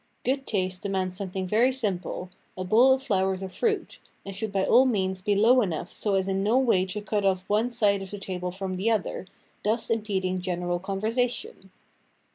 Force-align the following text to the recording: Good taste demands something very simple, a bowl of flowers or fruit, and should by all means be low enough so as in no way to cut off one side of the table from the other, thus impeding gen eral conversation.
Good 0.25 0.47
taste 0.47 0.81
demands 0.81 1.15
something 1.15 1.45
very 1.45 1.71
simple, 1.71 2.31
a 2.57 2.63
bowl 2.63 2.91
of 2.91 3.03
flowers 3.03 3.43
or 3.43 3.49
fruit, 3.49 3.99
and 4.25 4.35
should 4.35 4.51
by 4.51 4.65
all 4.65 4.87
means 4.87 5.21
be 5.21 5.35
low 5.35 5.61
enough 5.61 5.93
so 5.93 6.15
as 6.15 6.27
in 6.27 6.41
no 6.41 6.57
way 6.57 6.85
to 6.85 7.01
cut 7.03 7.23
off 7.23 7.47
one 7.47 7.69
side 7.69 8.01
of 8.01 8.09
the 8.09 8.17
table 8.17 8.49
from 8.49 8.77
the 8.77 8.89
other, 8.89 9.27
thus 9.63 9.91
impeding 9.91 10.41
gen 10.41 10.61
eral 10.63 10.81
conversation. 10.81 11.69